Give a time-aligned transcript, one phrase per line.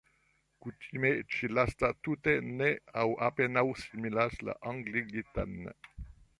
[0.65, 2.71] Kutime ĉi-lasta tute ne
[3.03, 5.57] aŭ apenaŭ similas la angligitan.